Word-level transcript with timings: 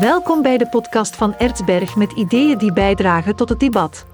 Welkom 0.00 0.42
bij 0.42 0.58
de 0.58 0.68
podcast 0.68 1.16
van 1.16 1.36
Ertsberg 1.36 1.96
met 1.96 2.12
ideeën 2.12 2.58
die 2.58 2.72
bijdragen 2.72 3.36
tot 3.36 3.48
het 3.48 3.60
debat. 3.60 4.06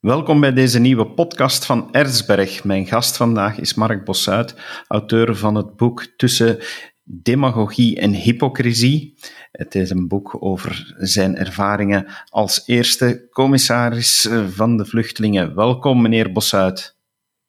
Welkom 0.00 0.40
bij 0.40 0.52
deze 0.52 0.78
nieuwe 0.78 1.06
podcast 1.06 1.64
van 1.64 1.92
Erzberg. 1.92 2.64
Mijn 2.64 2.86
gast 2.86 3.16
vandaag 3.16 3.58
is 3.58 3.74
Mark 3.74 4.04
Bossuit, 4.04 4.54
auteur 4.88 5.36
van 5.36 5.54
het 5.54 5.76
boek 5.76 6.06
Tussen 6.16 6.58
demagogie 7.02 8.00
en 8.00 8.12
hypocrisie. 8.12 9.14
Het 9.52 9.74
is 9.74 9.90
een 9.90 10.08
boek 10.08 10.36
over 10.40 10.94
zijn 10.98 11.36
ervaringen 11.36 12.06
als 12.28 12.62
eerste 12.66 13.28
commissaris 13.30 14.28
van 14.48 14.76
de 14.76 14.84
vluchtelingen. 14.84 15.54
Welkom, 15.54 16.02
meneer 16.02 16.32
Bossuit. 16.32 16.96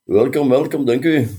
Welkom, 0.04 0.50
welkom, 0.50 0.86
dank 0.86 1.04
u. 1.04 1.30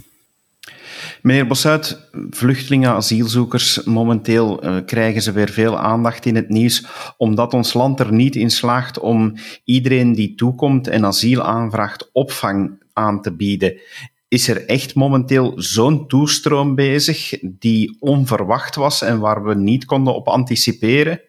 Meneer 1.22 1.46
Bossuit, 1.46 2.08
vluchtelingen, 2.30 2.90
asielzoekers, 2.90 3.82
momenteel 3.82 4.64
uh, 4.64 4.76
krijgen 4.86 5.22
ze 5.22 5.32
weer 5.32 5.48
veel 5.48 5.78
aandacht 5.78 6.26
in 6.26 6.36
het 6.36 6.48
nieuws, 6.48 6.86
omdat 7.16 7.54
ons 7.54 7.72
land 7.72 8.00
er 8.00 8.12
niet 8.12 8.36
in 8.36 8.50
slaagt 8.50 8.98
om 8.98 9.34
iedereen 9.64 10.12
die 10.12 10.34
toekomt 10.34 10.88
en 10.88 11.04
asiel 11.04 11.42
aanvraagt 11.42 12.10
opvang 12.12 12.82
aan 12.92 13.22
te 13.22 13.36
bieden. 13.36 13.80
Is 14.28 14.48
er 14.48 14.66
echt 14.66 14.94
momenteel 14.94 15.52
zo'n 15.56 16.06
toestroom 16.08 16.74
bezig 16.74 17.38
die 17.42 17.96
onverwacht 18.00 18.74
was 18.74 19.02
en 19.02 19.18
waar 19.18 19.44
we 19.44 19.54
niet 19.54 19.84
konden 19.84 20.14
op 20.14 20.28
anticiperen? 20.28 21.20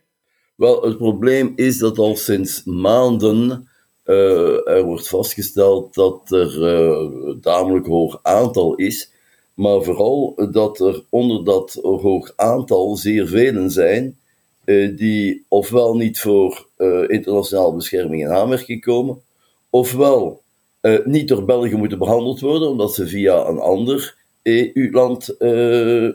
Wel, 0.56 0.82
het 0.82 0.98
probleem 0.98 1.54
is 1.56 1.78
dat 1.78 1.98
al 1.98 2.16
sinds 2.16 2.64
maanden 2.64 3.68
uh, 4.06 4.68
er 4.68 4.84
wordt 4.84 5.08
vastgesteld 5.08 5.94
dat 5.94 6.32
er 6.32 6.58
uh, 6.58 7.28
een 7.28 7.42
tamelijk 7.42 7.86
hoog 7.86 8.20
aantal 8.22 8.76
is 8.76 9.13
maar 9.54 9.82
vooral 9.82 10.48
dat 10.52 10.80
er 10.80 11.04
onder 11.10 11.46
dat 11.46 11.80
hoog 11.82 12.34
aantal 12.36 12.96
zeer 12.96 13.28
velen 13.28 13.72
zijn 13.72 14.18
uh, 14.66 14.98
die 14.98 15.46
ofwel 15.48 15.96
niet 15.96 16.20
voor 16.20 16.68
uh, 16.78 17.10
internationale 17.10 17.74
bescherming 17.74 18.22
in 18.22 18.32
aanmerking 18.32 18.82
komen, 18.82 19.22
ofwel 19.70 20.42
uh, 20.82 21.06
niet 21.06 21.28
door 21.28 21.46
België 21.46 21.76
moeten 21.76 21.98
behandeld 21.98 22.40
worden 22.40 22.70
omdat 22.70 22.94
ze 22.94 23.08
via 23.08 23.46
een 23.48 23.60
ander 23.60 24.16
EU-land 24.44 25.36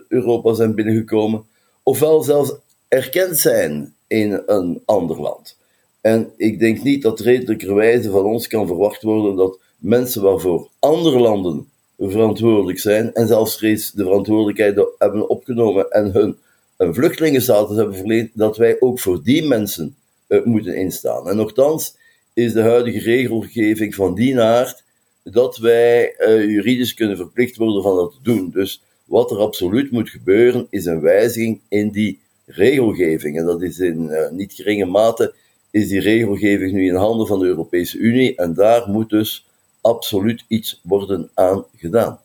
Europa 0.07 0.53
zijn 0.53 0.75
binnengekomen, 0.75 1.45
ofwel 1.83 2.23
zelfs 2.23 2.53
erkend 2.87 3.37
zijn 3.37 3.93
in 4.07 4.41
een 4.45 4.81
ander 4.85 5.21
land. 5.21 5.57
En 6.01 6.31
ik 6.37 6.59
denk 6.59 6.83
niet 6.83 7.01
dat 7.01 7.19
redelijkerwijze 7.19 8.09
van 8.09 8.25
ons 8.25 8.47
kan 8.47 8.67
verwacht 8.67 9.01
worden 9.01 9.35
dat 9.35 9.59
mensen 9.77 10.21
waarvoor 10.21 10.69
andere 10.79 11.19
landen 11.19 11.69
verantwoordelijk 11.99 12.79
zijn 12.79 13.13
en 13.13 13.27
zelfs 13.27 13.59
reeds 13.59 13.91
de 13.91 14.03
verantwoordelijkheid 14.03 14.79
hebben 14.97 15.29
opgenomen 15.29 15.89
en 15.91 16.11
hun 16.11 16.37
vluchtelingenstatus 16.77 17.77
hebben 17.77 17.95
verleend, 17.95 18.31
dat 18.33 18.57
wij 18.57 18.75
ook 18.79 18.99
voor 18.99 19.23
die 19.23 19.43
mensen 19.43 19.95
uh, 20.27 20.43
moeten 20.43 20.75
instaan. 20.75 21.29
En 21.29 21.35
nogthans 21.35 21.95
is 22.33 22.53
de 22.53 22.61
huidige 22.61 22.99
regelgeving 22.99 23.95
van 23.95 24.15
die 24.15 24.39
aard 24.39 24.83
dat 25.23 25.57
wij 25.57 26.15
uh, 26.19 26.45
juridisch 26.45 26.93
kunnen 26.93 27.17
verplicht 27.17 27.57
worden 27.57 27.83
van 27.83 27.95
dat 27.95 28.11
te 28.11 28.19
doen. 28.21 28.49
Dus 28.49 28.81
wat 29.05 29.31
er 29.31 29.37
absoluut 29.37 29.91
moet 29.91 30.09
gebeuren, 30.09 30.67
is 30.69 30.85
een 30.85 31.01
wijziging 31.01 31.59
in 31.69 31.89
die 31.89 32.19
regelgeving. 32.45 33.37
En 33.37 33.45
dat 33.45 33.61
is 33.61 33.79
in 33.79 34.07
uh, 34.09 34.29
niet 34.29 34.53
geringe 34.53 34.85
mate 34.85 35.33
is 35.71 35.87
die 35.87 35.99
regelgeving 35.99 36.71
nu 36.71 36.87
in 36.87 36.95
handen 36.95 37.27
van 37.27 37.39
de 37.39 37.45
Europese 37.45 37.97
Unie. 37.97 38.35
En 38.35 38.53
daar 38.53 38.89
moet 38.89 39.09
dus 39.09 39.45
absoluut 39.81 40.45
iets 40.47 40.79
worden 40.83 41.29
aan 41.33 41.65
gedaan. 41.75 42.19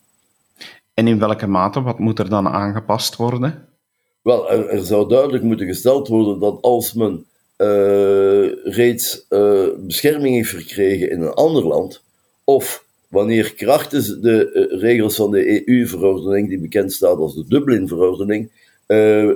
En 0.94 1.06
in 1.06 1.18
welke 1.18 1.46
mate? 1.46 1.82
Wat 1.82 1.98
moet 1.98 2.18
er 2.18 2.28
dan 2.28 2.48
aangepast 2.48 3.16
worden? 3.16 3.68
Wel, 4.22 4.50
er, 4.50 4.68
er 4.68 4.84
zou 4.84 5.08
duidelijk 5.08 5.44
moeten 5.44 5.66
gesteld 5.66 6.08
worden 6.08 6.38
dat 6.38 6.62
als 6.62 6.92
men 6.92 7.26
uh, 7.58 8.52
reeds 8.64 9.26
uh, 9.30 9.66
bescherming 9.78 10.34
heeft 10.34 10.50
verkregen 10.50 11.10
in 11.10 11.20
een 11.20 11.32
ander 11.32 11.66
land, 11.66 12.02
of 12.44 12.84
wanneer 13.08 13.54
krachtens 13.54 14.20
de 14.20 14.68
uh, 14.70 14.80
regels 14.80 15.16
van 15.16 15.30
de 15.30 15.68
EU-verordening, 15.68 16.48
die 16.48 16.58
bekend 16.58 16.92
staat 16.92 17.16
als 17.16 17.34
de 17.34 17.44
Dublin-verordening, 17.48 18.62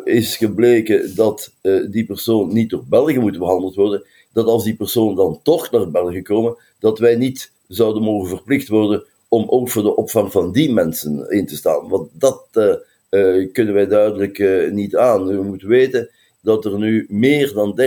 is 0.05 0.37
gebleken 0.37 1.15
dat 1.15 1.53
die 1.91 2.05
persoon 2.05 2.53
niet 2.53 2.71
door 2.71 2.85
België 2.89 3.19
moet 3.19 3.39
behandeld 3.39 3.75
worden, 3.75 4.05
dat 4.33 4.47
als 4.47 4.65
die 4.65 4.77
persoon 4.77 5.15
dan 5.15 5.41
toch 5.43 5.71
naar 5.71 5.91
België 5.91 6.23
komen, 6.23 6.57
dat 6.79 6.99
wij 6.99 7.17
niet 7.17 7.53
zouden 7.69 8.03
mogen 8.03 8.29
verplicht 8.29 8.69
worden 8.69 9.05
om 9.29 9.49
ook 9.49 9.69
voor 9.69 9.83
de 9.83 9.97
opvang 9.97 10.33
van 10.33 10.53
die 10.53 10.73
mensen 10.73 11.31
in 11.31 11.47
te 11.47 11.57
staan. 11.57 11.89
Want 11.89 12.11
dat 12.13 12.47
uh, 12.53 12.75
uh, 13.11 13.53
kunnen 13.53 13.75
wij 13.75 13.87
duidelijk 13.87 14.39
uh, 14.39 14.71
niet 14.71 14.97
aan. 14.97 15.31
U 15.31 15.43
moet 15.43 15.63
weten 15.63 16.11
dat 16.41 16.65
er 16.65 16.79
nu 16.79 17.07
meer 17.09 17.53
dan 17.53 17.81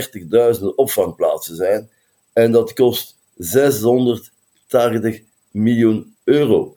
30.000 0.58 0.64
opvangplaatsen 0.74 1.56
zijn. 1.56 1.88
En 2.32 2.52
dat 2.52 2.72
kost 2.72 3.18
680 3.36 5.22
miljoen 5.50 6.14
euro. 6.24 6.76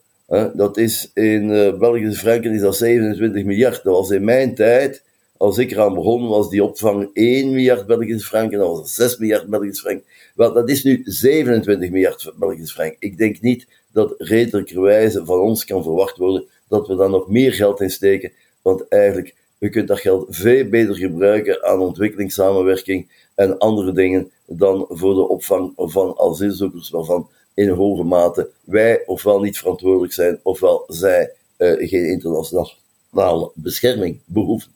dat 0.54 0.78
is 0.78 1.12
in 1.14 1.48
Belgische 1.80 2.20
franken 2.20 2.54
is 2.54 2.62
dat 2.62 2.76
27 2.76 3.44
miljard. 3.44 3.84
Dat 3.84 3.96
was 3.96 4.10
in 4.10 4.24
mijn 4.24 4.56
tijd, 4.56 5.04
als 5.38 5.58
ik 5.58 5.72
eraan 5.72 5.94
begon, 5.94 6.28
was 6.28 6.50
die 6.50 6.64
opvang 6.64 7.10
1 7.14 7.52
miljard 7.52 7.86
Belgische 7.86 8.28
franken. 8.28 8.60
Dat 8.60 8.68
was 8.68 8.96
6 8.96 9.18
miljard 9.18 9.48
Belgische 9.48 9.82
franken. 9.82 10.06
Wel, 10.36 10.54
dat 10.54 10.70
is 10.70 10.84
nu 10.84 11.02
27 11.04 11.90
miljard 11.90 12.34
Belgische 12.40 12.74
frank. 12.74 12.96
Ik 13.00 13.18
denk 13.18 13.42
niet 13.42 13.68
dat 13.92 14.14
redelijkerwijze 14.18 15.26
van 15.26 15.40
ons 15.40 15.66
kan 15.66 15.84
verwacht 15.84 16.18
worden 16.18 16.46
dat 16.68 16.88
we 16.88 16.96
daar 16.96 17.10
nog 17.10 17.28
meer 17.30 17.54
geld 17.54 17.82
in 17.82 17.90
steken, 17.90 18.32
want 18.62 18.88
eigenlijk, 18.88 19.36
we 19.58 19.70
kunnen 19.70 19.90
dat 19.90 20.00
geld 20.00 20.26
veel 20.30 20.70
beter 20.70 20.96
gebruiken 20.96 21.64
aan 21.64 21.80
ontwikkelingssamenwerking 21.80 23.10
en 23.36 23.58
andere 23.58 23.92
dingen 23.92 24.32
dan 24.46 24.86
voor 24.90 25.14
de 25.14 25.28
opvang 25.28 25.74
van 25.76 26.20
asielzoekers, 26.20 26.90
waarvan 26.90 27.30
in 27.54 27.70
hoge 27.70 28.04
mate 28.04 28.50
wij 28.64 29.04
ofwel 29.06 29.40
niet 29.40 29.58
verantwoordelijk 29.58 30.14
zijn, 30.14 30.40
ofwel 30.44 30.84
zij 30.88 31.32
uh, 31.58 31.90
geen 31.90 32.10
internationale 32.10 33.52
bescherming 33.54 34.20
behoeven. 34.26 34.75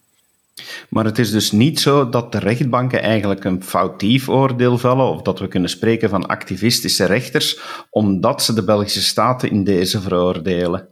Maar 0.89 1.05
het 1.05 1.19
is 1.19 1.31
dus 1.31 1.51
niet 1.51 1.79
zo 1.79 2.09
dat 2.09 2.31
de 2.31 2.39
rechtbanken 2.39 3.01
eigenlijk 3.01 3.43
een 3.43 3.63
foutief 3.63 4.29
oordeel 4.29 4.77
vellen, 4.77 5.09
of 5.09 5.21
dat 5.21 5.39
we 5.39 5.47
kunnen 5.47 5.69
spreken 5.69 6.09
van 6.09 6.25
activistische 6.25 7.05
rechters, 7.05 7.59
omdat 7.89 8.43
ze 8.43 8.53
de 8.53 8.63
Belgische 8.63 9.01
staten 9.01 9.51
in 9.51 9.63
deze 9.63 10.01
veroordelen. 10.01 10.87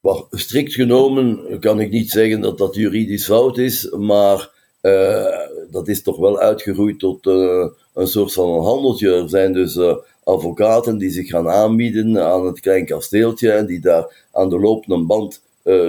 Well, 0.00 0.24
strikt 0.30 0.74
genomen 0.74 1.58
kan 1.60 1.80
ik 1.80 1.90
niet 1.90 2.10
zeggen 2.10 2.40
dat 2.40 2.58
dat 2.58 2.74
juridisch 2.74 3.24
fout 3.24 3.58
is, 3.58 3.90
maar 3.98 4.50
uh, 4.82 5.26
dat 5.70 5.88
is 5.88 6.02
toch 6.02 6.16
wel 6.16 6.38
uitgegroeid 6.38 6.98
tot 6.98 7.26
uh, 7.26 7.66
een 7.94 8.06
soort 8.06 8.32
van 8.32 8.48
een 8.48 8.62
handeltje. 8.62 9.14
Er 9.14 9.28
zijn 9.28 9.52
dus 9.52 9.76
uh, 9.76 9.96
advocaten 10.24 10.98
die 10.98 11.10
zich 11.10 11.28
gaan 11.28 11.48
aanbieden 11.48 12.18
aan 12.24 12.46
het 12.46 12.60
klein 12.60 12.86
kasteeltje 12.86 13.52
en 13.52 13.66
die 13.66 13.80
daar 13.80 14.26
aan 14.32 14.48
de 14.48 14.58
lopende 14.58 15.04
band 15.04 15.42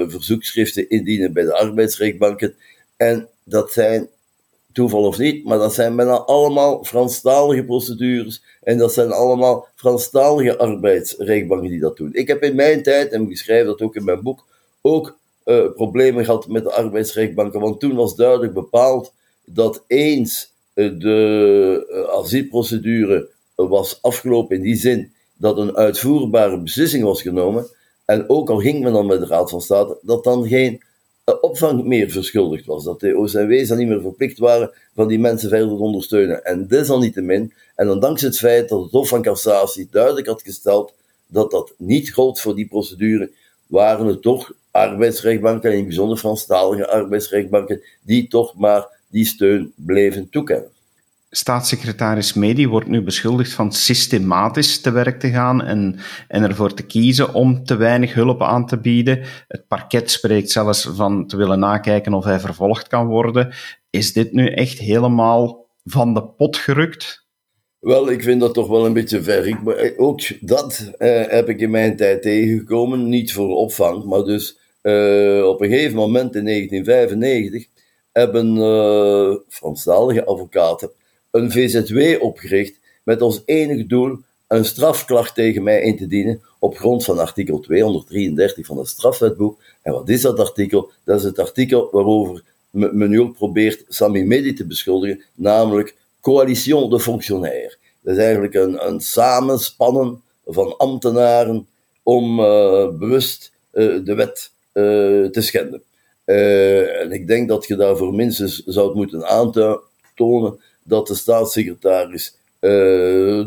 verzoekschriften 0.07 0.89
indienen 0.89 1.33
bij 1.33 1.43
de 1.43 1.57
arbeidsrechtbanken. 1.57 2.55
En 2.97 3.29
dat 3.43 3.71
zijn, 3.71 4.09
toeval 4.73 5.03
of 5.03 5.17
niet, 5.17 5.45
maar 5.45 5.57
dat 5.57 5.73
zijn 5.73 5.95
bijna 5.95 6.17
allemaal 6.17 6.83
Franstalige 6.83 7.63
procedures. 7.63 8.43
En 8.61 8.77
dat 8.77 8.93
zijn 8.93 9.11
allemaal 9.11 9.67
Franstalige 9.75 10.57
arbeidsrechtbanken 10.57 11.69
die 11.69 11.79
dat 11.79 11.97
doen. 11.97 12.13
Ik 12.13 12.27
heb 12.27 12.43
in 12.43 12.55
mijn 12.55 12.83
tijd, 12.83 13.11
en 13.11 13.29
ik 13.29 13.37
schrijf 13.37 13.65
dat 13.65 13.81
ook 13.81 13.95
in 13.95 14.03
mijn 14.03 14.21
boek, 14.21 14.45
ook 14.81 15.17
uh, 15.45 15.71
problemen 15.73 16.25
gehad 16.25 16.47
met 16.47 16.63
de 16.63 16.71
arbeidsrechtbanken. 16.71 17.59
Want 17.59 17.79
toen 17.79 17.95
was 17.95 18.15
duidelijk 18.15 18.53
bepaald 18.53 19.13
dat 19.45 19.83
eens 19.87 20.51
uh, 20.73 20.99
de 20.99 21.87
uh, 21.89 22.19
asielprocedure 22.19 23.29
was 23.55 24.01
afgelopen 24.01 24.55
in 24.55 24.61
die 24.61 24.75
zin 24.75 25.13
dat 25.37 25.57
een 25.57 25.75
uitvoerbare 25.75 26.59
beslissing 26.59 27.03
was 27.03 27.21
genomen. 27.21 27.67
En 28.05 28.29
ook 28.29 28.49
al 28.49 28.59
ging 28.59 28.83
men 28.83 28.93
dan 28.93 29.05
met 29.05 29.19
de 29.19 29.25
Raad 29.25 29.49
van 29.49 29.61
State, 29.61 29.97
dat 30.01 30.23
dan 30.23 30.47
geen 30.47 30.83
opvang 31.41 31.83
meer 31.83 32.09
verschuldigd 32.09 32.65
was. 32.65 32.83
Dat 32.83 32.99
de 32.99 33.17
OCW's 33.17 33.67
dan 33.67 33.77
niet 33.77 33.87
meer 33.87 34.01
verplicht 34.01 34.37
waren 34.37 34.71
van 34.95 35.07
die 35.07 35.19
mensen 35.19 35.49
verder 35.49 35.67
te 35.67 35.73
ondersteunen. 35.73 36.43
En 36.43 36.67
desalniettemin, 36.67 37.53
en 37.75 37.87
dan 37.87 37.99
dankzij 37.99 38.27
het 38.27 38.37
feit 38.37 38.69
dat 38.69 38.81
het 38.81 38.91
Hof 38.91 39.07
van 39.07 39.21
Cassatie 39.21 39.87
duidelijk 39.91 40.27
had 40.27 40.41
gesteld 40.41 40.93
dat 41.27 41.51
dat 41.51 41.73
niet 41.77 42.13
gold 42.13 42.39
voor 42.39 42.55
die 42.55 42.67
procedure, 42.67 43.31
waren 43.67 44.05
het 44.05 44.21
toch 44.21 44.53
arbeidsrechtbanken, 44.71 45.71
en 45.71 45.77
in 45.77 45.85
bijzonder 45.85 46.17
Franstalige 46.17 46.87
arbeidsrechtbanken, 46.87 47.81
die 48.01 48.27
toch 48.27 48.55
maar 48.57 48.87
die 49.09 49.25
steun 49.25 49.73
bleven 49.75 50.29
toekennen. 50.29 50.72
Staatssecretaris 51.35 52.33
Medi 52.33 52.67
wordt 52.67 52.87
nu 52.87 53.01
beschuldigd 53.01 53.53
van 53.53 53.71
systematisch 53.71 54.81
te 54.81 54.91
werk 54.91 55.19
te 55.19 55.29
gaan 55.29 55.63
en, 55.63 55.99
en 56.27 56.43
ervoor 56.43 56.73
te 56.73 56.85
kiezen 56.85 57.33
om 57.33 57.63
te 57.65 57.75
weinig 57.75 58.13
hulp 58.13 58.41
aan 58.41 58.65
te 58.65 58.79
bieden. 58.79 59.19
Het 59.47 59.67
parket 59.67 60.11
spreekt 60.11 60.51
zelfs 60.51 60.89
van 60.95 61.27
te 61.27 61.37
willen 61.37 61.59
nakijken 61.59 62.13
of 62.13 62.23
hij 62.23 62.39
vervolgd 62.39 62.87
kan 62.87 63.07
worden. 63.07 63.53
Is 63.89 64.13
dit 64.13 64.33
nu 64.33 64.47
echt 64.47 64.79
helemaal 64.79 65.67
van 65.83 66.13
de 66.13 66.23
pot 66.23 66.57
gerukt? 66.57 67.27
Wel, 67.79 68.11
ik 68.11 68.23
vind 68.23 68.41
dat 68.41 68.53
toch 68.53 68.67
wel 68.67 68.85
een 68.85 68.93
beetje 68.93 69.23
ver. 69.23 69.47
Ik, 69.47 69.67
eh, 69.67 69.99
ook 69.99 70.21
dat 70.39 70.91
eh, 70.97 71.27
heb 71.27 71.49
ik 71.49 71.59
in 71.59 71.71
mijn 71.71 71.95
tijd 71.95 72.21
tegengekomen. 72.21 73.09
Niet 73.09 73.33
voor 73.33 73.55
opvang, 73.55 74.03
maar 74.03 74.23
dus 74.23 74.57
uh, 74.83 75.45
op 75.47 75.61
een 75.61 75.69
gegeven 75.69 75.95
moment 75.95 76.35
in 76.35 76.45
1995 76.45 77.67
hebben 78.11 78.55
uh, 78.55 79.35
Franstalige 79.47 80.25
advocaten 80.25 80.91
een 81.33 81.51
VZW 81.51 82.21
opgericht 82.23 82.79
met 83.03 83.21
als 83.21 83.41
enig 83.45 83.87
doel 83.87 84.19
een 84.47 84.65
strafklacht 84.65 85.35
tegen 85.35 85.63
mij 85.63 85.81
in 85.81 85.97
te 85.97 86.07
dienen 86.07 86.41
op 86.59 86.77
grond 86.77 87.03
van 87.03 87.19
artikel 87.19 87.59
233 87.59 88.65
van 88.65 88.77
het 88.77 88.87
strafwetboek. 88.87 89.61
En 89.81 89.93
wat 89.93 90.09
is 90.09 90.21
dat 90.21 90.39
artikel? 90.39 90.91
Dat 91.03 91.19
is 91.19 91.23
het 91.23 91.39
artikel 91.39 91.89
waarover 91.91 92.43
men 92.71 93.09
nu 93.09 93.21
ook 93.21 93.35
probeert 93.35 93.83
Sami 93.87 94.23
Medi 94.23 94.53
te 94.53 94.65
beschuldigen, 94.65 95.23
namelijk 95.33 95.95
coalition 96.21 96.89
de 96.89 96.99
fonctionnaires. 96.99 97.77
Dat 98.01 98.15
is 98.15 98.23
eigenlijk 98.23 98.53
een, 98.53 98.87
een 98.87 99.01
samenspannen 99.01 100.21
van 100.45 100.77
ambtenaren 100.77 101.67
om 102.03 102.39
uh, 102.39 102.89
bewust 102.89 103.51
uh, 103.73 104.05
de 104.05 104.13
wet 104.15 104.51
uh, 104.73 104.83
te 105.29 105.41
schenden. 105.41 105.81
en 106.25 107.11
ik 107.11 107.27
denk 107.27 107.47
dat 107.47 107.67
je 107.67 107.75
daarvoor 107.75 108.13
minstens 108.13 108.63
zou 108.65 108.95
moeten 108.95 109.27
aantonen 109.27 110.59
dat 110.83 111.07
de 111.07 111.15
staatssecretaris 111.15 112.37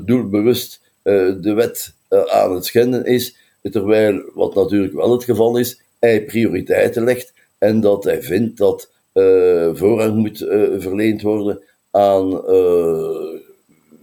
doelbewust 0.04 0.80
de 1.02 1.52
wet 1.54 1.92
aan 2.08 2.54
het 2.54 2.64
schenden 2.64 3.04
is, 3.04 3.36
terwijl, 3.62 4.22
wat 4.34 4.54
natuurlijk 4.54 4.94
wel 4.94 5.12
het 5.12 5.24
geval 5.24 5.56
is, 5.56 5.80
hij 5.98 6.24
prioriteiten 6.24 7.04
legt 7.04 7.32
en 7.58 7.80
dat 7.80 8.04
hij 8.04 8.22
vindt 8.22 8.58
dat 8.58 8.90
voorrang 9.72 10.16
moet 10.16 10.38
verleend 10.78 11.22
worden 11.22 11.62
aan 11.90 12.42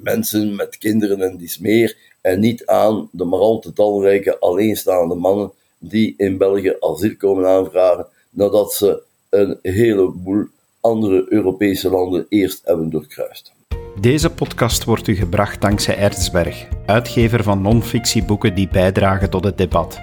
mensen 0.04 0.56
met 0.56 0.78
kinderen 0.78 1.22
en 1.22 1.38
dies 1.38 1.58
meer, 1.58 1.98
en 2.22 2.40
niet 2.40 2.66
aan 2.66 3.10
de 3.12 3.24
maar 3.24 3.40
al 3.40 3.60
te 3.60 3.74
talrijke 3.74 4.40
alleenstaande 4.40 5.16
mannen 5.16 5.52
die 5.78 6.14
in 6.18 6.38
België 6.38 6.76
asiel 6.80 7.16
komen 7.18 7.46
aanvragen 7.46 8.08
nadat 8.30 8.74
ze 8.74 9.02
een 9.30 9.60
heleboel 9.62 10.46
andere 10.84 11.26
Europese 11.30 11.90
landen 11.90 12.26
eerst 12.30 12.62
hebben 12.64 12.90
doorkruist. 12.90 13.54
Deze 14.00 14.30
podcast 14.30 14.84
wordt 14.84 15.08
u 15.08 15.16
gebracht 15.16 15.62
dankzij 15.62 15.98
Erzberg, 15.98 16.68
uitgever 16.86 17.44
van 17.44 17.62
non-fictieboeken 17.62 18.56
die 18.56 18.68
bijdragen 18.68 19.30
tot 19.30 19.44
het 19.44 19.58
debat. 19.58 20.02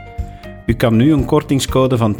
U 0.67 0.75
kan 0.75 0.97
nu 0.97 1.12
een 1.12 1.25
kortingscode 1.25 1.97
van 1.97 2.17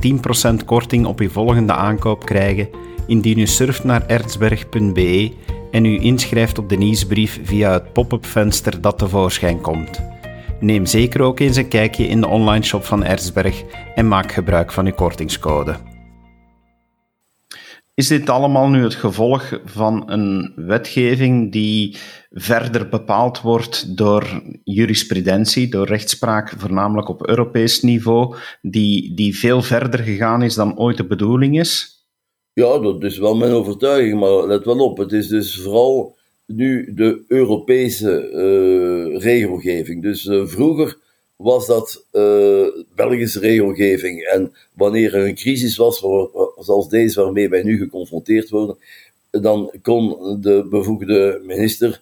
10% 0.61 0.65
korting 0.65 1.07
op 1.07 1.21
uw 1.21 1.31
volgende 1.31 1.73
aankoop 1.73 2.25
krijgen 2.25 2.69
indien 3.07 3.39
u 3.39 3.47
surft 3.47 3.85
naar 3.85 4.07
erzberg.be 4.07 5.33
en 5.71 5.85
u 5.85 6.01
inschrijft 6.01 6.59
op 6.59 6.69
de 6.69 6.77
nieuwsbrief 6.77 7.41
via 7.43 7.73
het 7.73 7.93
pop-up 7.93 8.27
venster 8.27 8.81
dat 8.81 8.99
tevoorschijn 8.99 9.61
komt. 9.61 10.01
Neem 10.61 10.87
zeker 10.87 11.23
ook 11.23 11.41
eens 11.41 11.57
een 11.57 11.69
kijkje 11.69 12.07
in 12.07 12.21
de 12.21 12.27
online 12.27 12.65
shop 12.65 12.85
van 12.85 13.05
Erzberg 13.05 13.63
en 13.95 14.09
maak 14.09 14.33
gebruik 14.33 14.73
van 14.73 14.87
uw 14.87 14.95
kortingscode. 14.95 15.90
Is 18.01 18.09
dit 18.09 18.29
allemaal 18.29 18.69
nu 18.69 18.83
het 18.83 18.95
gevolg 18.95 19.61
van 19.65 20.11
een 20.11 20.53
wetgeving 20.57 21.53
die 21.53 21.97
verder 22.31 22.89
bepaald 22.89 23.41
wordt 23.41 23.97
door 23.97 24.43
jurisprudentie, 24.65 25.69
door 25.69 25.87
rechtspraak, 25.87 26.55
voornamelijk 26.59 27.09
op 27.09 27.29
Europees 27.29 27.83
niveau, 27.83 28.37
die, 28.63 29.15
die 29.15 29.39
veel 29.39 29.63
verder 29.63 30.01
gegaan 30.01 30.43
is 30.43 30.55
dan 30.55 30.79
ooit 30.79 30.97
de 30.97 31.07
bedoeling 31.07 31.59
is? 31.59 32.05
Ja, 32.53 32.79
dat 32.79 33.05
is 33.05 33.19
wel 33.19 33.37
mijn 33.37 33.53
overtuiging, 33.53 34.21
maar 34.21 34.47
let 34.47 34.65
wel 34.65 34.79
op, 34.79 34.99
het 34.99 35.13
is 35.13 35.29
dus 35.29 35.61
vooral 35.61 36.17
nu 36.47 36.93
de 36.95 37.25
Europese 37.29 38.31
uh, 38.33 39.21
regelgeving. 39.23 40.03
Dus 40.03 40.25
uh, 40.25 40.47
vroeger 40.47 40.99
was 41.43 41.67
dat 41.67 42.07
uh, 42.13 42.67
Belgische 42.95 43.39
regelgeving. 43.39 44.23
En 44.23 44.53
wanneer 44.73 45.15
er 45.15 45.27
een 45.27 45.35
crisis 45.35 45.77
was, 45.77 45.99
zoals 46.59 46.89
deze 46.89 47.23
waarmee 47.23 47.49
wij 47.49 47.63
nu 47.63 47.79
geconfronteerd 47.79 48.51
worden, 48.51 48.77
dan 49.31 49.73
kon 49.83 50.41
de 50.41 50.67
bevoegde 50.71 51.41
minister 51.47 52.01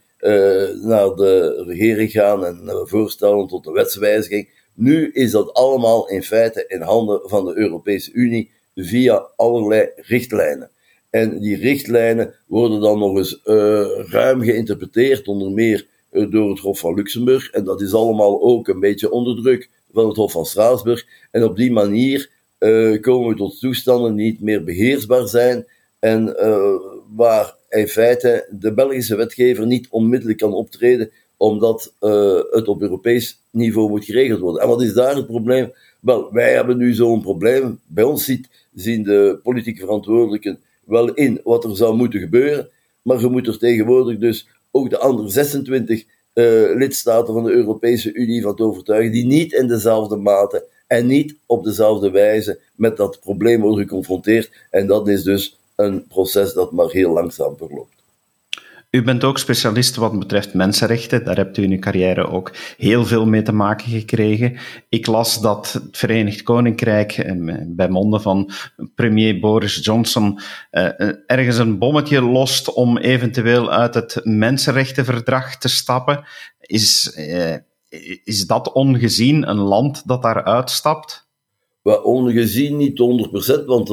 naar 0.83 1.15
de 1.15 1.65
regering 1.67 2.11
gaan 2.11 2.45
en 2.45 2.71
voorstellen 2.89 3.49
tot 3.49 3.65
de 3.65 3.73
wetswijziging. 3.73 4.49
Nu 4.75 5.11
is 5.13 5.31
dat 5.31 5.53
allemaal 5.53 6.09
in 6.09 6.23
feite 6.23 6.65
in 6.69 6.81
handen 6.81 7.21
van 7.25 7.45
de 7.45 7.57
Europese 7.57 8.13
Unie 8.13 8.51
via 8.75 9.29
allerlei 9.37 9.89
richtlijnen. 9.97 10.71
En 11.11 11.41
die 11.41 11.57
richtlijnen 11.57 12.35
worden 12.47 12.81
dan 12.81 12.99
nog 12.99 13.17
eens 13.17 13.41
uh, 13.45 13.87
ruim 14.11 14.43
geïnterpreteerd, 14.43 15.29
onder 15.29 15.51
meer 15.51 15.87
door 16.11 16.51
het 16.51 16.59
Hof 16.59 16.79
van 16.79 16.95
Luxemburg. 16.95 17.51
En 17.51 17.65
dat 17.65 17.81
is 17.81 17.95
allemaal 17.95 18.43
ook 18.43 18.69
een 18.69 18.81
beetje 18.81 19.11
onder 19.11 19.43
druk 19.43 19.69
van 19.93 20.09
het 20.09 20.17
Hof 20.17 20.33
van 20.33 20.47
Straatsburg. 20.47 21.07
En 21.31 21.45
op 21.45 21.57
die 21.57 21.73
manier 21.73 22.31
uh, 22.59 23.01
komen 23.01 23.29
we 23.29 23.37
tot 23.37 23.61
toestanden 23.61 24.15
die 24.15 24.25
niet 24.25 24.41
meer 24.41 24.65
beheersbaar 24.65 25.29
zijn 25.29 25.67
en 25.99 26.37
waar 27.17 27.55
in 27.69 27.89
feite 27.89 28.47
de 28.51 28.73
Belgische 28.73 29.17
wetgever 29.17 29.67
niet 29.67 29.87
onmiddellijk 29.91 30.39
kan 30.39 30.53
optreden, 30.53 31.11
omdat 31.37 31.93
het 32.51 32.69
op 32.69 32.83
Europees 32.83 33.41
niveau 33.51 33.89
moet 33.89 34.05
geregeld 34.05 34.41
worden. 34.41 34.63
En 34.63 34.69
wat 34.69 34.83
is 34.83 34.93
daar 34.93 35.17
het 35.17 35.27
probleem? 35.27 35.73
Wel, 36.01 36.33
wij 36.33 36.53
hebben 36.53 36.77
nu 36.77 36.93
zo'n 36.93 37.23
probleem. 37.23 37.81
Bij 37.87 38.05
ons 38.05 38.25
ziet, 38.25 38.49
zien 38.75 39.03
de 39.03 39.39
politieke 39.43 39.81
verantwoordelijken 39.81 40.59
wel 40.85 41.15
in 41.15 41.41
wat 41.45 41.65
er 41.65 41.77
zou 41.77 41.97
moeten 41.97 42.21
gebeuren, 42.21 42.69
maar 43.03 43.21
je 43.21 43.29
moet 43.29 43.47
er 43.47 43.59
tegenwoordig 43.59 44.19
dus 44.19 44.49
ook 44.71 44.91
de 44.91 44.99
andere 44.99 45.29
26 45.29 46.05
uh, 46.35 46.71
eh, 46.71 46.77
lidstaten 46.77 47.35
van 47.35 47.45
de 47.45 47.51
Europese 47.53 48.13
Unie 48.13 48.43
van 48.43 48.57
te 48.57 48.63
overtuigen, 48.63 49.13
die 49.13 49.27
niet 49.27 49.53
in 49.53 49.67
dezelfde 49.67 50.17
mate 50.17 50.65
en 50.87 51.07
niet 51.07 51.37
op 51.47 51.65
dezelfde 51.65 52.11
wijze 52.11 52.59
met 52.75 52.97
dat 52.97 53.21
probleem 53.21 53.61
worden 53.61 53.83
geconfronteerd. 53.83 54.51
En 54.71 54.87
dat 54.87 55.09
is 55.09 55.23
dus 55.23 55.59
een 55.77 56.07
proces 56.07 56.53
dat 56.53 56.73
maar 56.73 56.91
heel 56.91 57.13
langzaam 57.13 57.57
verloopt. 57.57 57.98
U 58.91 59.03
bent 59.03 59.25
ook 59.25 59.39
specialist 59.39 59.97
wat 59.97 60.19
betreft 60.19 60.55
mensenrechten. 60.55 61.25
Daar 61.25 61.37
hebt 61.37 61.57
u 61.57 61.63
in 61.63 61.71
uw 61.71 61.79
carrière 61.79 62.29
ook 62.29 62.53
heel 62.77 63.05
veel 63.05 63.27
mee 63.27 63.43
te 63.43 63.53
maken 63.53 63.91
gekregen. 63.91 64.57
Ik 64.89 65.07
las 65.07 65.41
dat 65.41 65.73
het 65.73 65.97
Verenigd 65.97 66.43
Koninkrijk, 66.43 67.13
eh, 67.13 67.35
bij 67.67 67.89
monden 67.89 68.21
van 68.21 68.51
premier 68.95 69.41
Boris 69.41 69.85
Johnson, 69.85 70.39
eh, 70.71 70.85
ergens 71.27 71.59
een 71.59 71.79
bommetje 71.79 72.23
lost 72.23 72.73
om 72.73 72.99
eventueel 72.99 73.71
uit 73.71 73.95
het 73.95 74.21
mensenrechtenverdrag 74.25 75.57
te 75.57 75.69
stappen. 75.69 76.25
Is, 76.61 77.13
eh, 77.15 77.57
is 78.25 78.47
dat 78.47 78.73
ongezien 78.73 79.49
een 79.49 79.61
land 79.61 80.09
dat 80.09 80.23
daar 80.23 80.45
uitstapt? 80.45 81.27
Well, 81.83 81.95
ongezien 81.95 82.77
niet 82.77 82.99
100%, 82.99 83.65
want 83.67 83.91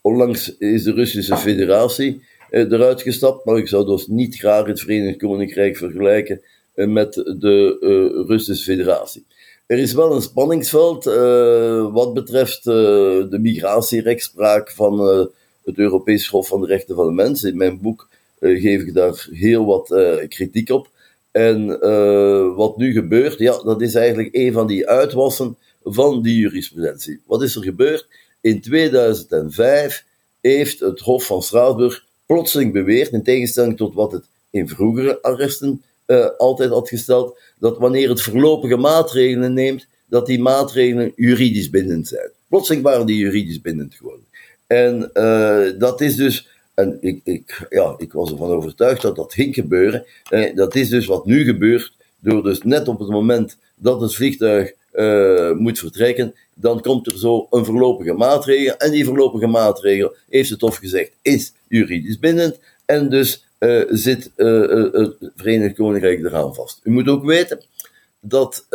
onlangs 0.00 0.56
is 0.58 0.82
de 0.82 0.92
Russische 0.92 1.36
Federatie 1.36 2.20
eh, 2.37 2.37
eruit 2.50 3.02
gestapt, 3.02 3.44
maar 3.44 3.56
ik 3.56 3.68
zou 3.68 3.86
dus 3.86 4.06
niet 4.06 4.36
graag 4.36 4.66
het 4.66 4.80
Verenigd 4.80 5.18
Koninkrijk 5.18 5.76
vergelijken 5.76 6.42
eh, 6.74 6.86
met 6.86 7.14
de 7.14 7.76
uh, 7.80 8.26
Russische 8.26 8.64
Federatie. 8.64 9.24
Er 9.66 9.78
is 9.78 9.92
wel 9.92 10.14
een 10.14 10.22
spanningsveld 10.22 11.04
wat 11.92 12.14
betreft 12.14 12.64
de 12.64 13.38
migratierechtspraak 13.40 14.70
van 14.70 15.00
het 15.64 15.78
Europees 15.78 16.28
Hof 16.28 16.48
van 16.48 16.60
de 16.60 16.66
Rechten 16.66 16.94
van 16.94 17.06
de 17.06 17.12
Mens. 17.12 17.44
In 17.44 17.56
mijn 17.56 17.80
boek 17.80 18.08
geef 18.40 18.82
ik 18.82 18.94
daar 18.94 19.28
heel 19.30 19.64
wat 19.66 19.94
kritiek 20.28 20.70
op. 20.70 20.88
En 21.30 21.66
wat 22.54 22.76
nu 22.76 22.92
gebeurt, 22.92 23.38
ja, 23.38 23.62
dat 23.62 23.82
is 23.82 23.94
eigenlijk 23.94 24.28
een 24.32 24.52
van 24.52 24.66
die 24.66 24.88
uitwassen 24.88 25.56
van 25.82 26.22
die 26.22 26.38
jurisprudentie. 26.38 27.20
Wat 27.26 27.42
is 27.42 27.56
er 27.56 27.62
gebeurd? 27.62 28.06
In 28.40 28.60
2005 28.60 30.04
heeft 30.40 30.80
het 30.80 31.00
Hof 31.00 31.26
van 31.26 31.42
Straatsburg 31.42 32.04
plotseling 32.28 32.72
beweert, 32.72 33.12
in 33.12 33.22
tegenstelling 33.22 33.76
tot 33.76 33.94
wat 33.94 34.12
het 34.12 34.24
in 34.50 34.68
vroegere 34.68 35.22
arresten 35.22 35.82
uh, 36.06 36.26
altijd 36.38 36.70
had 36.70 36.88
gesteld, 36.88 37.38
dat 37.58 37.78
wanneer 37.78 38.08
het 38.08 38.22
voorlopige 38.22 38.76
maatregelen 38.76 39.52
neemt, 39.52 39.86
dat 40.06 40.26
die 40.26 40.40
maatregelen 40.40 41.12
juridisch 41.16 41.70
bindend 41.70 42.08
zijn. 42.08 42.30
Plotseling 42.48 42.82
waren 42.82 43.06
die 43.06 43.16
juridisch 43.16 43.60
bindend 43.60 43.94
geworden. 43.94 44.24
En 44.66 45.10
uh, 45.14 45.78
dat 45.78 46.00
is 46.00 46.16
dus, 46.16 46.48
en 46.74 46.98
ik, 47.00 47.20
ik, 47.24 47.66
ja, 47.70 47.94
ik 47.98 48.12
was 48.12 48.30
ervan 48.30 48.50
overtuigd 48.50 49.02
dat 49.02 49.16
dat 49.16 49.34
ging 49.34 49.54
gebeuren. 49.54 50.04
Uh, 50.30 50.54
dat 50.54 50.74
is 50.74 50.88
dus 50.88 51.06
wat 51.06 51.26
nu 51.26 51.44
gebeurt, 51.44 51.92
door 52.20 52.42
dus 52.42 52.62
net 52.62 52.88
op 52.88 52.98
het 52.98 53.08
moment 53.08 53.56
dat 53.74 54.00
het 54.00 54.14
vliegtuig 54.14 54.72
uh, 54.94 55.52
moet 55.52 55.78
vertrekken, 55.78 56.34
dan 56.54 56.80
komt 56.80 57.06
er 57.06 57.18
zo 57.18 57.46
een 57.50 57.64
voorlopige 57.64 58.12
maatregel. 58.12 58.76
En 58.76 58.90
die 58.90 59.04
voorlopige 59.04 59.46
maatregel, 59.46 60.14
heeft 60.28 60.50
het 60.50 60.60
Hof 60.60 60.76
gezegd, 60.76 61.10
is 61.22 61.52
juridisch 61.68 62.18
bindend. 62.18 62.58
En 62.84 63.08
dus 63.08 63.46
uh, 63.58 63.84
zit 63.88 64.30
uh, 64.36 64.92
het 64.92 65.16
Verenigd 65.36 65.74
Koninkrijk 65.74 66.24
eraan 66.24 66.54
vast. 66.54 66.80
U 66.82 66.90
moet 66.90 67.08
ook 67.08 67.24
weten 67.24 67.62
dat 68.20 68.66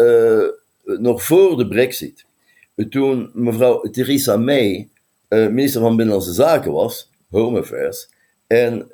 nog 0.83 1.23
voor 1.23 1.57
de 1.57 1.67
Brexit, 1.67 2.25
toen 2.89 3.29
mevrouw 3.33 3.81
Theresa 3.81 4.37
May 4.37 4.87
minister 5.29 5.81
van 5.81 5.95
Binnenlandse 5.95 6.33
Zaken 6.33 6.71
was, 6.71 7.09
Home 7.29 7.59
Affairs, 7.59 8.09
en 8.47 8.87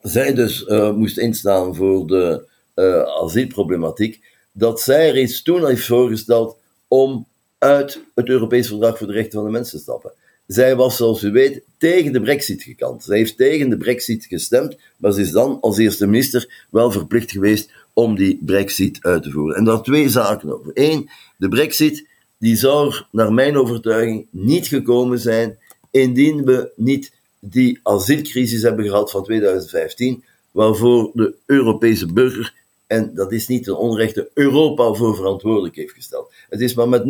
zij 0.00 0.34
dus 0.34 0.64
moest 0.94 1.18
instaan 1.18 1.74
voor 1.74 2.06
de 2.06 2.46
asielproblematiek, 3.22 4.20
dat 4.58 4.80
zij 4.80 5.10
reeds 5.10 5.42
toen 5.42 5.66
heeft 5.66 5.86
voorgesteld 5.86 6.56
om 6.88 7.26
uit 7.58 8.00
het 8.14 8.28
Europees 8.28 8.68
Verdrag 8.68 8.98
voor 8.98 9.06
de 9.06 9.12
Rechten 9.12 9.32
van 9.32 9.44
de 9.44 9.50
Mens 9.50 9.70
te 9.70 9.78
stappen. 9.78 10.12
zij 10.46 10.76
was, 10.76 10.96
zoals 10.96 11.22
u 11.22 11.30
weet, 11.30 11.60
tegen 11.78 12.12
de 12.12 12.20
brexit 12.20 12.62
gekant. 12.62 13.04
Zij 13.04 13.16
heeft 13.16 13.36
tegen 13.36 13.68
de 13.68 13.76
brexit 13.76 14.24
gestemd, 14.24 14.76
maar 14.96 15.12
ze 15.12 15.20
is 15.20 15.30
dan 15.30 15.58
als 15.60 15.78
eerste 15.78 16.06
minister 16.06 16.66
wel 16.70 16.90
verplicht 16.90 17.30
geweest 17.30 17.70
om 17.92 18.16
die 18.16 18.38
brexit 18.44 18.98
uit 19.00 19.22
te 19.22 19.30
voeren. 19.30 19.56
En 19.56 19.64
daar 19.64 19.82
twee 19.82 20.08
zaken 20.08 20.58
over. 20.58 20.70
Eén, 20.74 21.10
de 21.36 21.48
brexit 21.48 22.06
die 22.38 22.56
zou 22.56 22.88
er, 22.88 23.06
naar 23.10 23.32
mijn 23.32 23.56
overtuiging, 23.56 24.26
niet 24.30 24.66
gekomen 24.66 25.18
zijn 25.18 25.58
indien 25.90 26.44
we 26.44 26.70
niet 26.76 27.12
die 27.38 27.80
asielcrisis 27.82 28.62
hebben 28.62 28.84
gehad 28.84 29.10
van 29.10 29.24
2015, 29.24 30.24
waarvoor 30.50 31.10
de 31.14 31.34
Europese 31.46 32.12
burger, 32.12 32.54
en 32.88 33.14
dat 33.14 33.32
is 33.32 33.46
niet 33.46 33.66
een 33.66 33.74
onrechte, 33.74 34.30
Europa 34.34 34.92
voor 34.92 35.16
verantwoordelijk 35.16 35.76
heeft 35.76 35.92
gesteld. 35.92 36.32
Het 36.48 36.60
is 36.60 36.74
maar 36.74 36.88
met 36.88 37.02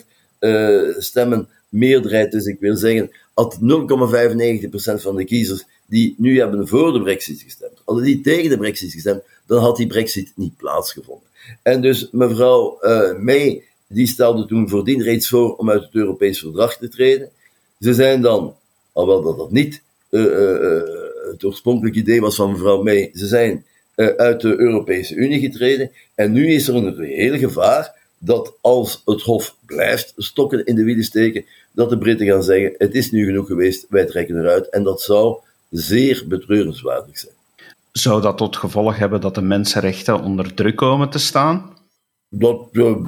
0,95% 0.00 0.06
uh, 0.40 0.94
stemmen 0.98 1.48
meerderheid, 1.68 2.32
dus 2.32 2.46
ik 2.46 2.60
wil 2.60 2.76
zeggen, 2.76 3.10
had 3.34 3.58
0,95% 3.60 3.66
van 4.94 5.16
de 5.16 5.24
kiezers 5.24 5.64
die 5.86 6.14
nu 6.18 6.38
hebben 6.38 6.68
voor 6.68 6.92
de 6.92 7.02
brexit 7.02 7.40
gestemd, 7.40 7.82
hadden 7.84 8.04
die 8.04 8.20
tegen 8.20 8.50
de 8.50 8.56
brexit 8.56 8.92
gestemd, 8.92 9.22
dan 9.46 9.62
had 9.62 9.76
die 9.76 9.86
brexit 9.86 10.32
niet 10.34 10.56
plaatsgevonden. 10.56 11.28
En 11.62 11.80
dus 11.80 12.08
mevrouw 12.10 12.78
uh, 12.80 13.18
May, 13.18 13.62
die 13.86 14.06
stelde 14.06 14.46
toen 14.46 14.68
voordien 14.68 15.02
reeds 15.02 15.28
voor 15.28 15.56
om 15.56 15.70
uit 15.70 15.82
het 15.82 15.94
Europees 15.94 16.38
verdrag 16.38 16.76
te 16.76 16.88
treden. 16.88 17.30
Ze 17.80 17.94
zijn 17.94 18.22
dan, 18.22 18.54
alhoewel 18.92 19.22
dat 19.22 19.38
dat 19.38 19.50
niet 19.50 19.82
uh, 20.10 20.22
het 21.30 21.44
oorspronkelijke 21.44 21.98
idee 21.98 22.20
was 22.20 22.36
van 22.36 22.50
mevrouw 22.50 22.82
May, 22.82 23.10
ze 23.14 23.26
zijn 23.26 23.64
uit 23.96 24.40
de 24.40 24.58
Europese 24.58 25.14
Unie 25.14 25.40
getreden. 25.40 25.90
En 26.14 26.32
nu 26.32 26.52
is 26.52 26.68
er 26.68 26.74
een 26.74 26.96
reëel 26.96 27.38
gevaar 27.38 27.94
dat 28.18 28.56
als 28.60 29.02
het 29.04 29.22
Hof 29.22 29.56
blijft 29.66 30.12
stokken 30.16 30.64
in 30.64 30.74
de 30.74 30.84
wielen 30.84 31.04
steken, 31.04 31.44
dat 31.72 31.90
de 31.90 31.98
Britten 31.98 32.26
gaan 32.26 32.42
zeggen: 32.42 32.74
het 32.78 32.94
is 32.94 33.10
nu 33.10 33.24
genoeg 33.24 33.46
geweest, 33.46 33.86
wij 33.88 34.04
trekken 34.04 34.38
eruit. 34.38 34.68
En 34.68 34.82
dat 34.82 35.02
zou 35.02 35.36
zeer 35.70 36.24
betreurenswaardig 36.28 37.18
zijn. 37.18 37.34
Zou 37.92 38.22
dat 38.22 38.36
tot 38.36 38.56
gevolg 38.56 38.96
hebben 38.96 39.20
dat 39.20 39.34
de 39.34 39.42
mensenrechten 39.42 40.22
onder 40.22 40.54
druk 40.54 40.76
komen 40.76 41.10
te 41.10 41.18
staan? 41.18 41.74
Daar 42.28 42.56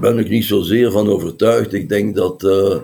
ben 0.00 0.18
ik 0.18 0.28
niet 0.28 0.45
zozeer 0.45 0.90
van 0.90 1.09
overtuigd. 1.09 1.73
Ik 1.73 1.88
denk 1.88 2.14
dat 2.14 2.42
uh, 2.42 2.50
uh, 2.50 2.80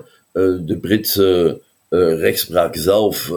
de 0.65 0.77
Britse 0.81 1.61
uh, 1.89 2.19
rechtspraak 2.19 2.75
zelf 2.75 3.29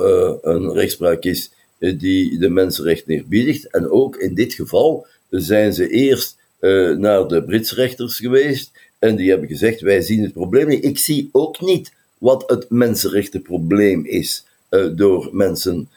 een 0.42 0.72
rechtspraak 0.72 1.22
is 1.22 1.52
die 1.78 2.38
de 2.38 2.48
mensenrechten 2.48 3.14
eerbiedigt. 3.14 3.70
En 3.70 3.90
ook 3.90 4.16
in 4.16 4.34
dit 4.34 4.54
geval 4.54 5.06
zijn 5.30 5.72
ze 5.72 5.88
eerst 5.88 6.36
naar 6.96 7.28
de 7.28 7.42
Britse 7.46 7.74
rechters 7.74 8.18
geweest 8.18 8.70
en 8.98 9.16
die 9.16 9.30
hebben 9.30 9.48
gezegd: 9.48 9.80
wij 9.80 10.00
zien 10.00 10.22
het 10.22 10.32
probleem 10.32 10.68
niet. 10.68 10.84
Ik 10.84 10.98
zie 10.98 11.28
ook 11.32 11.60
niet 11.60 11.92
wat 12.18 12.44
het 12.46 12.70
mensenrechtenprobleem 12.70 14.04
is 14.04 14.44
door 14.94 15.28
mensen 15.32 15.88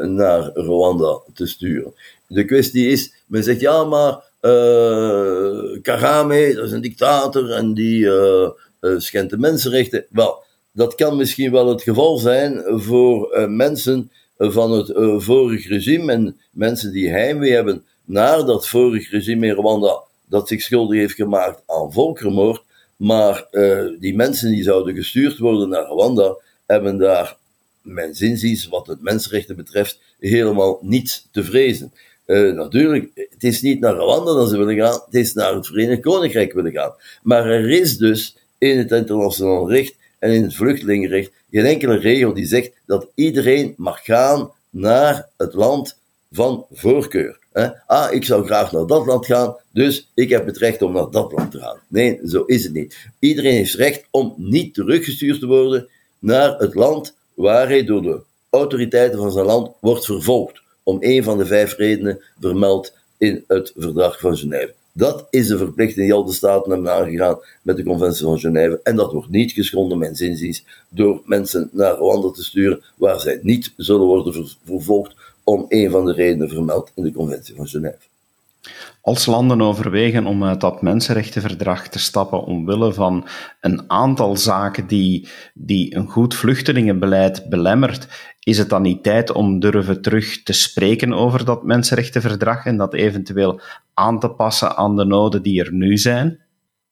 naar 0.00 0.50
Rwanda 0.54 1.20
te 1.34 1.46
sturen. 1.46 1.94
De 2.26 2.44
kwestie 2.44 2.88
is, 2.88 3.12
men 3.26 3.44
zegt 3.44 3.60
ja, 3.60 3.84
maar 3.84 4.26
Kagame, 5.82 6.54
dat 6.54 6.64
is 6.64 6.72
een 6.72 6.80
dictator 6.80 7.50
en 7.50 7.74
die 7.74 8.08
schendt 8.80 9.30
de 9.30 9.38
mensenrechten. 9.38 10.04
Wel, 10.08 10.42
dat 10.72 10.94
kan 10.94 11.16
misschien 11.16 11.52
wel 11.52 11.68
het 11.68 11.82
geval 11.82 12.18
zijn 12.18 12.62
voor 12.66 13.46
mensen 13.50 14.10
van 14.38 14.72
het 14.72 14.92
vorige 15.22 15.68
regime 15.68 16.12
en 16.12 16.36
mensen 16.50 16.92
die 16.92 17.08
heimwee 17.08 17.52
hebben 17.52 17.84
naar 18.04 18.44
dat 18.44 18.68
vorige 18.68 19.10
regime 19.10 19.46
in 19.46 19.52
Rwanda 19.52 20.02
dat 20.26 20.48
zich 20.48 20.62
schuldig 20.62 20.98
heeft 20.98 21.14
gemaakt 21.14 21.62
aan 21.66 21.92
volkerenmoord. 21.92 22.62
Maar 22.96 23.46
die 24.00 24.14
mensen 24.14 24.50
die 24.50 24.62
zouden 24.62 24.94
gestuurd 24.94 25.38
worden 25.38 25.68
naar 25.68 25.84
Rwanda 25.84 26.36
hebben 26.66 26.98
daar, 26.98 27.36
mijn 27.82 28.14
zinziens, 28.14 28.68
wat 28.68 28.86
het 28.86 29.02
mensenrechten 29.02 29.56
betreft, 29.56 30.00
helemaal 30.18 30.78
niets 30.82 31.28
te 31.30 31.44
vrezen. 31.44 31.92
Uh, 32.26 32.52
natuurlijk, 32.52 33.10
het 33.14 33.44
is 33.44 33.62
niet 33.62 33.80
naar 33.80 33.94
Rwanda 33.94 34.34
dat 34.34 34.48
ze 34.48 34.58
willen 34.58 34.76
gaan, 34.76 35.00
het 35.04 35.14
is 35.14 35.32
naar 35.32 35.54
het 35.54 35.66
Verenigd 35.66 36.00
Koninkrijk 36.00 36.52
willen 36.52 36.72
gaan. 36.72 36.94
Maar 37.22 37.46
er 37.46 37.70
is 37.70 37.96
dus 37.96 38.36
in 38.58 38.78
het 38.78 38.90
internationaal 38.90 39.70
recht 39.70 39.94
en 40.18 40.30
in 40.30 40.42
het 40.42 40.54
vluchtelingenrecht 40.54 41.30
geen 41.50 41.64
enkele 41.64 41.96
regel 41.96 42.34
die 42.34 42.46
zegt 42.46 42.70
dat 42.86 43.06
iedereen 43.14 43.74
mag 43.76 44.04
gaan 44.04 44.50
naar 44.70 45.28
het 45.36 45.54
land 45.54 45.98
van 46.32 46.66
voorkeur. 46.72 47.38
Ah, 47.86 48.12
ik 48.12 48.24
zou 48.24 48.46
graag 48.46 48.72
naar 48.72 48.86
dat 48.86 49.06
land 49.06 49.26
gaan, 49.26 49.56
dus 49.72 50.10
ik 50.14 50.28
heb 50.28 50.46
het 50.46 50.56
recht 50.56 50.82
om 50.82 50.92
naar 50.92 51.10
dat 51.10 51.32
land 51.32 51.50
te 51.50 51.58
gaan. 51.58 51.78
Nee, 51.88 52.20
zo 52.24 52.42
is 52.42 52.64
het 52.64 52.72
niet. 52.72 52.96
Iedereen 53.18 53.54
heeft 53.54 53.74
recht 53.74 54.04
om 54.10 54.34
niet 54.36 54.74
teruggestuurd 54.74 55.40
te 55.40 55.46
worden 55.46 55.88
naar 56.18 56.58
het 56.58 56.74
land 56.74 57.14
waar 57.34 57.68
hij 57.68 57.84
door 57.84 58.02
de 58.02 58.20
autoriteiten 58.50 59.18
van 59.18 59.32
zijn 59.32 59.46
land 59.46 59.70
wordt 59.80 60.04
vervolgd 60.04 60.62
om 60.82 60.96
een 61.00 61.24
van 61.24 61.38
de 61.38 61.46
vijf 61.46 61.76
redenen 61.76 62.22
vermeld 62.40 62.92
in 63.18 63.44
het 63.46 63.72
verdrag 63.76 64.20
van 64.20 64.36
Genève. 64.36 64.74
Dat 64.98 65.26
is 65.30 65.46
de 65.46 65.58
verplichting 65.58 66.06
die 66.06 66.14
al 66.14 66.24
de 66.24 66.32
staten 66.32 66.72
hebben 66.72 66.92
aangegaan 66.92 67.38
met 67.62 67.76
de 67.76 67.82
conventie 67.82 68.24
van 68.24 68.38
Genève. 68.38 68.80
En 68.82 68.96
dat 68.96 69.12
wordt 69.12 69.28
niet 69.28 69.52
geschonden, 69.52 69.98
mijn 69.98 70.16
zinziens, 70.16 70.64
door 70.88 71.22
mensen 71.24 71.70
naar 71.72 71.94
Rwanda 71.94 72.30
te 72.30 72.44
sturen 72.44 72.82
waar 72.96 73.20
zij 73.20 73.38
niet 73.42 73.72
zullen 73.76 74.06
worden 74.06 74.56
vervolgd 74.64 75.14
om 75.44 75.64
een 75.68 75.90
van 75.90 76.04
de 76.04 76.12
redenen 76.12 76.48
vermeld 76.48 76.92
in 76.94 77.02
de 77.02 77.12
conventie 77.12 77.54
van 77.54 77.66
Genève. 77.66 77.98
Als 79.00 79.26
landen 79.26 79.62
overwegen 79.62 80.26
om 80.26 80.44
uit 80.44 80.60
dat 80.60 80.82
mensenrechtenverdrag 80.82 81.88
te 81.88 81.98
stappen 81.98 82.44
omwille 82.44 82.92
van 82.92 83.26
een 83.60 83.90
aantal 83.90 84.36
zaken 84.36 84.86
die, 84.86 85.28
die 85.54 85.96
een 85.96 86.08
goed 86.08 86.34
vluchtelingenbeleid 86.34 87.48
belemmert, 87.48 88.06
is 88.42 88.58
het 88.58 88.68
dan 88.68 88.82
niet 88.82 89.02
tijd 89.02 89.30
om 89.30 89.60
durven 89.60 90.02
terug 90.02 90.42
te 90.42 90.52
spreken 90.52 91.12
over 91.12 91.44
dat 91.44 91.64
mensenrechtenverdrag 91.64 92.66
en 92.66 92.76
dat 92.76 92.94
eventueel 92.94 93.60
aan 93.94 94.20
te 94.20 94.30
passen 94.30 94.76
aan 94.76 94.96
de 94.96 95.04
noden 95.04 95.42
die 95.42 95.64
er 95.64 95.72
nu 95.72 95.96
zijn? 95.96 96.40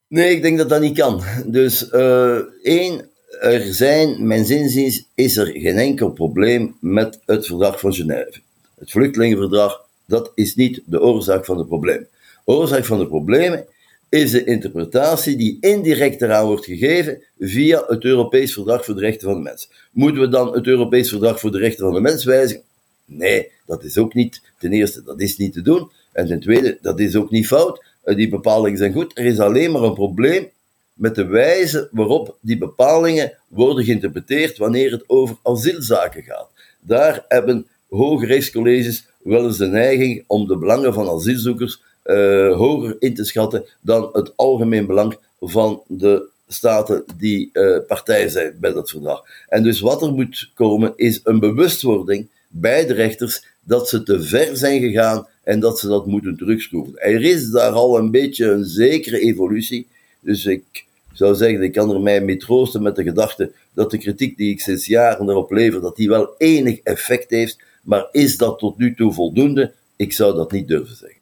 Nee, 0.08 0.34
ik 0.34 0.42
denk 0.42 0.58
dat 0.58 0.68
dat 0.68 0.80
niet 0.80 0.98
kan. 0.98 1.22
Dus 1.46 1.90
uh, 1.92 2.38
één, 2.62 3.08
er 3.40 3.74
zijn, 3.74 4.26
mijn 4.26 4.44
zinziens, 4.44 5.08
is 5.14 5.36
er 5.36 5.46
geen 5.46 5.76
enkel 5.76 6.10
probleem 6.10 6.76
met 6.80 7.20
het 7.24 7.46
verdrag 7.46 7.80
van 7.80 7.94
Genève. 7.94 8.40
Het 8.78 8.90
vluchtelingenverdrag, 8.90 9.85
dat 10.06 10.32
is 10.34 10.54
niet 10.54 10.80
de 10.84 11.00
oorzaak 11.00 11.44
van 11.44 11.58
het 11.58 11.68
probleem. 11.68 12.06
Oorzaak 12.44 12.84
van 12.84 12.98
de 12.98 13.06
problemen 13.06 13.66
is 14.08 14.30
de 14.30 14.44
interpretatie 14.44 15.36
die 15.36 15.56
indirect 15.60 16.22
eraan 16.22 16.46
wordt 16.46 16.64
gegeven 16.64 17.22
via 17.38 17.84
het 17.86 18.04
Europees 18.04 18.52
Verdrag 18.52 18.84
voor 18.84 18.94
de 18.94 19.00
Rechten 19.00 19.28
van 19.28 19.36
de 19.36 19.42
Mens. 19.42 19.70
Moeten 19.90 20.20
we 20.20 20.28
dan 20.28 20.54
het 20.54 20.66
Europees 20.66 21.08
Verdrag 21.08 21.40
voor 21.40 21.52
de 21.52 21.58
Rechten 21.58 21.84
van 21.84 21.94
de 21.94 22.00
Mens 22.00 22.24
wijzigen? 22.24 22.62
Nee, 23.04 23.50
dat 23.66 23.84
is 23.84 23.98
ook 23.98 24.14
niet. 24.14 24.42
Ten 24.58 24.72
eerste, 24.72 25.02
dat 25.02 25.20
is 25.20 25.36
niet 25.36 25.52
te 25.52 25.62
doen. 25.62 25.90
En 26.12 26.26
ten 26.26 26.40
tweede, 26.40 26.78
dat 26.80 27.00
is 27.00 27.16
ook 27.16 27.30
niet 27.30 27.46
fout. 27.46 27.84
Eh, 28.02 28.16
die 28.16 28.28
bepalingen 28.28 28.78
zijn 28.78 28.92
goed. 28.92 29.18
Er 29.18 29.24
is 29.24 29.38
alleen 29.38 29.72
maar 29.72 29.82
een 29.82 29.94
probleem 29.94 30.48
met 30.92 31.14
de 31.14 31.26
wijze 31.26 31.88
waarop 31.90 32.36
die 32.40 32.58
bepalingen 32.58 33.32
worden 33.48 33.84
geïnterpreteerd 33.84 34.58
wanneer 34.58 34.90
het 34.90 35.04
over 35.06 35.36
asielzaken 35.42 36.22
gaat. 36.22 36.48
Daar 36.80 37.24
hebben 37.28 37.66
hoge 37.88 38.26
rechtscolleges 38.26 39.06
wel 39.26 39.44
eens 39.44 39.58
de 39.58 39.66
neiging 39.66 40.24
om 40.26 40.46
de 40.46 40.56
belangen 40.56 40.94
van 40.94 41.08
asielzoekers 41.08 41.82
uh, 42.04 42.56
hoger 42.56 42.96
in 42.98 43.14
te 43.14 43.24
schatten 43.24 43.64
dan 43.80 44.08
het 44.12 44.32
algemeen 44.36 44.86
belang 44.86 45.16
van 45.40 45.82
de 45.86 46.28
staten 46.48 47.04
die 47.18 47.50
uh, 47.52 47.78
partij 47.86 48.28
zijn 48.28 48.56
bij 48.60 48.72
dat 48.72 48.90
verdrag. 48.90 49.24
En 49.48 49.62
dus 49.62 49.80
wat 49.80 50.02
er 50.02 50.12
moet 50.12 50.50
komen 50.54 50.92
is 50.96 51.20
een 51.24 51.40
bewustwording 51.40 52.28
bij 52.48 52.86
de 52.86 52.92
rechters 52.92 53.44
dat 53.64 53.88
ze 53.88 54.02
te 54.02 54.22
ver 54.22 54.56
zijn 54.56 54.80
gegaan 54.80 55.26
en 55.42 55.60
dat 55.60 55.78
ze 55.78 55.88
dat 55.88 56.06
moeten 56.06 56.36
terugschroeven. 56.36 56.98
Er 56.98 57.22
is 57.24 57.50
daar 57.50 57.72
al 57.72 57.98
een 57.98 58.10
beetje 58.10 58.50
een 58.50 58.64
zekere 58.64 59.18
evolutie, 59.18 59.86
dus 60.20 60.46
ik 60.46 60.84
zou 61.12 61.34
zeggen, 61.34 61.62
ik 61.62 61.72
kan 61.72 61.90
er 61.90 62.00
mij 62.00 62.20
mee 62.20 62.36
troosten 62.36 62.82
met 62.82 62.96
de 62.96 63.02
gedachte 63.02 63.52
dat 63.72 63.90
de 63.90 63.98
kritiek 63.98 64.36
die 64.36 64.50
ik 64.50 64.60
sinds 64.60 64.86
jaren 64.86 65.28
erop 65.28 65.50
lever, 65.50 65.80
dat 65.80 65.96
die 65.96 66.08
wel 66.08 66.34
enig 66.38 66.80
effect 66.82 67.30
heeft, 67.30 67.58
maar 67.86 68.08
is 68.10 68.36
dat 68.36 68.58
tot 68.58 68.78
nu 68.78 68.94
toe 68.94 69.12
voldoende? 69.12 69.72
Ik 69.96 70.12
zou 70.12 70.34
dat 70.34 70.52
niet 70.52 70.68
durven 70.68 70.96
zeggen. 70.96 71.20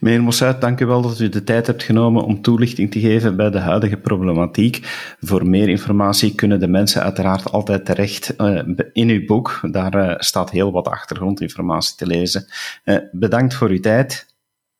Meneer 0.00 0.22
Mossuit, 0.22 0.60
dank 0.60 0.80
u 0.80 0.86
wel 0.86 1.02
dat 1.02 1.18
u 1.18 1.28
de 1.28 1.44
tijd 1.44 1.66
hebt 1.66 1.82
genomen 1.82 2.24
om 2.24 2.42
toelichting 2.42 2.90
te 2.90 3.00
geven 3.00 3.36
bij 3.36 3.50
de 3.50 3.58
huidige 3.58 3.96
problematiek. 3.96 4.78
Voor 5.20 5.46
meer 5.46 5.68
informatie 5.68 6.34
kunnen 6.34 6.60
de 6.60 6.68
mensen 6.68 7.02
uiteraard 7.02 7.52
altijd 7.52 7.84
terecht 7.84 8.34
uh, 8.38 8.62
in 8.92 9.08
uw 9.08 9.26
boek. 9.26 9.60
Daar 9.70 9.94
uh, 9.94 10.14
staat 10.18 10.50
heel 10.50 10.72
wat 10.72 10.88
achtergrondinformatie 10.88 11.96
te 11.96 12.06
lezen. 12.06 12.46
Uh, 12.84 12.96
bedankt 13.12 13.54
voor 13.54 13.68
uw 13.68 13.80
tijd. 13.80 14.26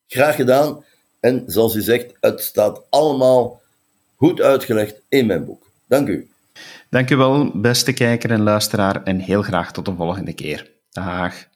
Graag 0.07 0.37
gedaan. 0.37 0.85
En 1.21 1.43
zoals 1.47 1.75
u 1.75 1.81
zegt, 1.81 2.15
het 2.21 2.41
staat 2.41 2.83
allemaal 2.91 3.61
goed 4.17 4.41
uitgelegd 4.41 5.01
in 5.09 5.27
mijn 5.27 5.45
boek. 5.45 5.67
Dank 5.87 6.09
u. 6.09 6.29
Dank 6.89 7.11
u 7.11 7.17
wel, 7.17 7.51
beste 7.55 7.93
kijker 7.93 8.31
en 8.31 8.43
luisteraar, 8.43 9.03
en 9.03 9.19
heel 9.19 9.43
graag 9.43 9.73
tot 9.73 9.89
een 9.89 9.97
volgende 9.97 10.33
keer. 10.33 10.72
Dag. 10.95 11.49